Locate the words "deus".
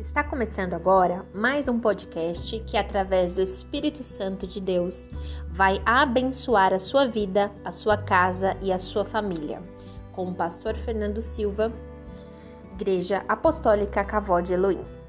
4.58-5.10